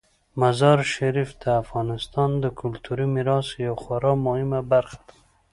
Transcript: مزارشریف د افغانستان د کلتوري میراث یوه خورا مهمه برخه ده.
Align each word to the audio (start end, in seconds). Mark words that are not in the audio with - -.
مزارشریف 0.41 1.29
د 1.43 1.45
افغانستان 1.61 2.29
د 2.43 2.45
کلتوري 2.59 3.05
میراث 3.15 3.47
یوه 3.65 3.77
خورا 3.83 4.13
مهمه 4.25 4.61
برخه 4.71 4.99
ده. 5.07 5.15